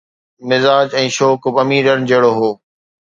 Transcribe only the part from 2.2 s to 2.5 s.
هو.